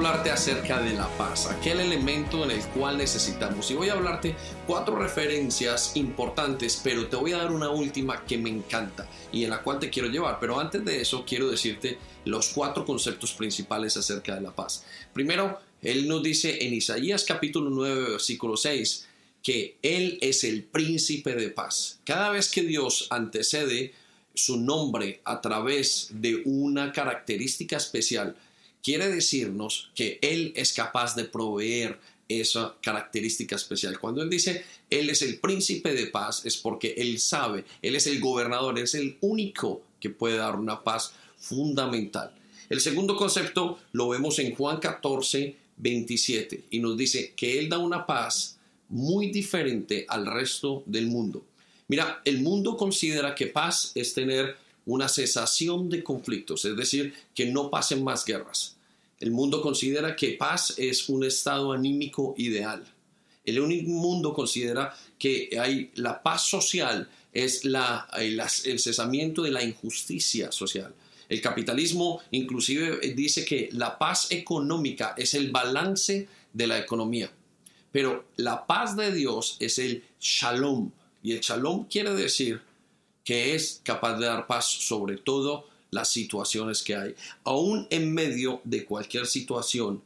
[0.00, 3.70] hablarte acerca de la paz, aquel elemento en el cual necesitamos.
[3.70, 4.34] Y voy a hablarte
[4.66, 9.50] cuatro referencias importantes, pero te voy a dar una última que me encanta y en
[9.50, 10.38] la cual te quiero llevar.
[10.40, 14.84] Pero antes de eso, quiero decirte los cuatro conceptos principales acerca de la paz.
[15.12, 19.06] Primero, él nos dice en Isaías capítulo 9, versículo 6,
[19.42, 22.00] que Él es el príncipe de paz.
[22.04, 23.92] Cada vez que Dios antecede
[24.34, 28.36] su nombre a través de una característica especial,
[28.82, 31.98] quiere decirnos que Él es capaz de proveer
[32.28, 33.98] esa característica especial.
[33.98, 38.06] Cuando Él dice, Él es el príncipe de paz, es porque Él sabe, Él es
[38.06, 42.32] el gobernador, es el único que puede dar una paz fundamental.
[42.68, 47.78] El segundo concepto lo vemos en Juan 14, 27 y nos dice que Él da
[47.78, 48.58] una paz
[48.88, 51.44] muy diferente al resto del mundo.
[51.88, 57.46] Mira, el mundo considera que paz es tener una cesación de conflictos, es decir, que
[57.46, 58.76] no pasen más guerras.
[59.18, 62.84] El mundo considera que paz es un estado anímico ideal.
[63.44, 70.50] El mundo considera que hay la paz social es el, el cesamiento de la injusticia
[70.52, 70.94] social.
[71.28, 77.30] El capitalismo inclusive dice que la paz económica es el balance de la economía.
[77.92, 80.90] Pero la paz de Dios es el shalom.
[81.22, 82.62] Y el shalom quiere decir
[83.30, 87.14] que es capaz de dar paz sobre todo las situaciones que hay,
[87.44, 90.02] aún en medio de cualquier situación,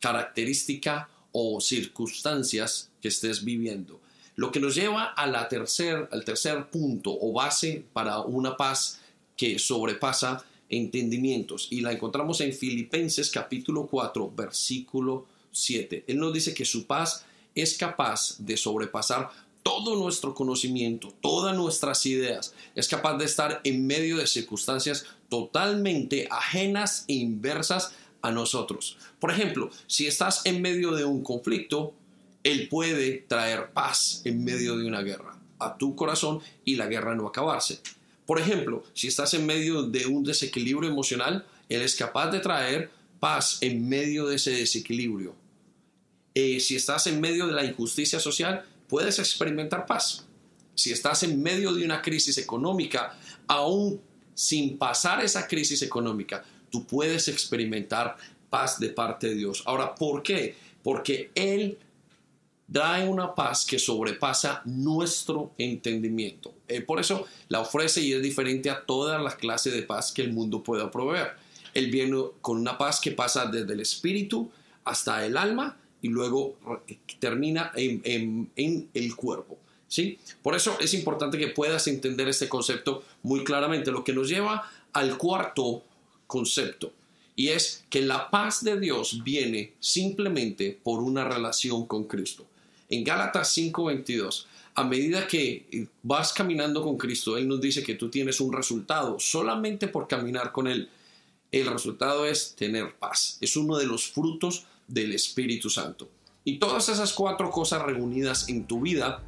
[0.00, 4.00] característica o circunstancias que estés viviendo.
[4.34, 8.98] Lo que nos lleva a la tercer, al tercer punto o base para una paz
[9.36, 16.06] que sobrepasa entendimientos y la encontramos en Filipenses capítulo 4 versículo 7.
[16.08, 19.30] Él nos dice que su paz es capaz de sobrepasar
[19.64, 22.54] todo nuestro conocimiento, todas nuestras ideas.
[22.76, 28.98] Es capaz de estar en medio de circunstancias totalmente ajenas e inversas a nosotros.
[29.18, 31.94] Por ejemplo, si estás en medio de un conflicto,
[32.44, 37.14] Él puede traer paz en medio de una guerra a tu corazón y la guerra
[37.14, 37.80] no acabarse.
[38.26, 42.90] Por ejemplo, si estás en medio de un desequilibrio emocional, Él es capaz de traer
[43.18, 45.34] paz en medio de ese desequilibrio.
[46.34, 50.26] Eh, si estás en medio de la injusticia social, puedes experimentar paz.
[50.74, 54.00] Si estás en medio de una crisis económica, aún
[54.34, 58.16] sin pasar esa crisis económica, tú puedes experimentar
[58.50, 59.62] paz de parte de Dios.
[59.66, 60.56] Ahora, ¿por qué?
[60.82, 61.78] Porque Él
[62.72, 66.54] trae una paz que sobrepasa nuestro entendimiento.
[66.66, 70.22] Eh, por eso la ofrece y es diferente a todas las clases de paz que
[70.22, 71.32] el mundo pueda proveer.
[71.74, 74.50] Él viene con una paz que pasa desde el espíritu
[74.84, 76.58] hasta el alma y luego
[77.18, 78.50] termina en,
[78.92, 79.56] el cuerpo.
[79.88, 80.18] ¿sí?
[80.42, 84.70] Por eso es importante que puedas entender este concepto muy claramente, lo que nos lleva
[84.92, 85.82] al cuarto
[86.26, 86.92] concepto,
[87.34, 92.44] y es que la paz de Dios viene simplemente por una relación con Cristo.
[92.90, 94.44] En Gálatas 5:22,
[94.74, 99.18] a medida que vas caminando con Cristo, Él nos dice que tú tienes un resultado
[99.18, 100.90] solamente por caminar con Él.
[101.50, 103.38] El resultado es tener paz.
[103.40, 106.10] Es uno de los frutos del Espíritu Santo.
[106.44, 109.22] Y todas esas cuatro cosas reunidas en tu vida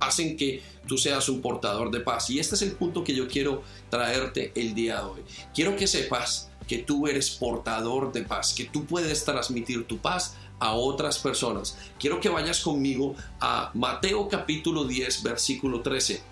[0.00, 2.30] hacen que tú seas un portador de paz.
[2.30, 5.20] Y este es el punto que yo quiero traerte el día de hoy.
[5.54, 10.36] Quiero que sepas que tú eres portador de paz, que tú puedes transmitir tu paz
[10.60, 11.76] a otras personas.
[11.98, 16.22] Quiero que vayas conmigo a Mateo capítulo 10, versículo 13.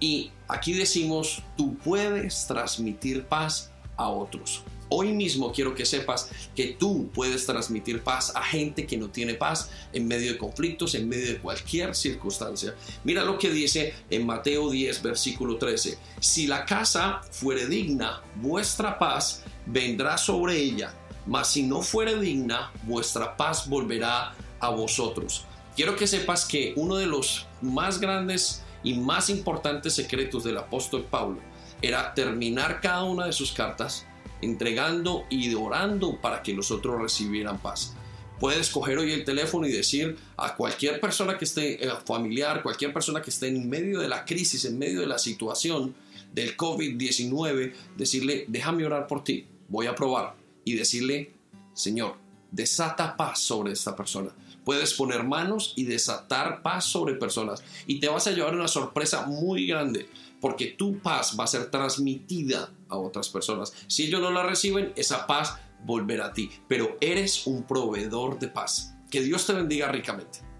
[0.00, 4.62] Y aquí decimos, tú puedes transmitir paz a otros.
[4.88, 9.34] Hoy mismo quiero que sepas que tú puedes transmitir paz a gente que no tiene
[9.34, 12.74] paz en medio de conflictos, en medio de cualquier circunstancia.
[13.02, 15.98] Mira lo que dice en Mateo 10, versículo 13.
[16.20, 20.94] Si la casa fuere digna, vuestra paz vendrá sobre ella,
[21.26, 25.44] mas si no fuere digna, vuestra paz volverá a vosotros.
[25.74, 31.06] Quiero que sepas que uno de los más grandes y más importantes secretos del apóstol
[31.10, 31.40] Pablo
[31.82, 34.06] era terminar cada una de sus cartas
[34.44, 37.94] entregando y orando para que los otros recibieran paz.
[38.38, 42.92] Puedes coger hoy el teléfono y decir a cualquier persona que esté eh, familiar, cualquier
[42.92, 45.94] persona que esté en medio de la crisis, en medio de la situación
[46.32, 51.32] del COVID-19, decirle, déjame orar por ti, voy a probar y decirle,
[51.74, 52.16] Señor,
[52.50, 54.30] desata paz sobre esta persona.
[54.64, 59.26] Puedes poner manos y desatar paz sobre personas y te vas a llevar una sorpresa
[59.26, 60.08] muy grande
[60.40, 63.72] porque tu paz va a ser transmitida a otras personas.
[63.86, 68.48] Si ellos no la reciben, esa paz volverá a ti, pero eres un proveedor de
[68.48, 68.94] paz.
[69.10, 70.53] Que Dios te bendiga ricamente.